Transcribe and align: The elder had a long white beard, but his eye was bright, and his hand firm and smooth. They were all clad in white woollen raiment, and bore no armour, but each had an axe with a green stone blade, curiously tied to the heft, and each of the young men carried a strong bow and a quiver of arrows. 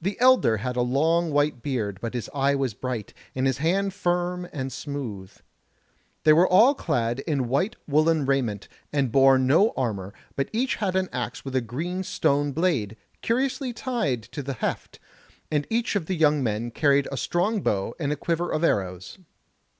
The 0.00 0.16
elder 0.20 0.58
had 0.58 0.76
a 0.76 0.82
long 0.82 1.32
white 1.32 1.62
beard, 1.64 1.98
but 2.00 2.14
his 2.14 2.30
eye 2.32 2.54
was 2.54 2.74
bright, 2.74 3.12
and 3.34 3.44
his 3.44 3.58
hand 3.58 3.92
firm 3.92 4.48
and 4.52 4.70
smooth. 4.72 5.32
They 6.22 6.32
were 6.32 6.46
all 6.46 6.76
clad 6.76 7.18
in 7.26 7.48
white 7.48 7.74
woollen 7.88 8.24
raiment, 8.24 8.68
and 8.92 9.10
bore 9.10 9.36
no 9.36 9.72
armour, 9.76 10.14
but 10.36 10.48
each 10.52 10.76
had 10.76 10.94
an 10.94 11.08
axe 11.12 11.44
with 11.44 11.56
a 11.56 11.60
green 11.60 12.04
stone 12.04 12.52
blade, 12.52 12.96
curiously 13.20 13.72
tied 13.72 14.22
to 14.30 14.44
the 14.44 14.52
heft, 14.52 15.00
and 15.50 15.66
each 15.68 15.96
of 15.96 16.06
the 16.06 16.14
young 16.14 16.40
men 16.40 16.70
carried 16.70 17.08
a 17.10 17.16
strong 17.16 17.60
bow 17.60 17.96
and 17.98 18.12
a 18.12 18.16
quiver 18.16 18.52
of 18.52 18.62
arrows. 18.62 19.18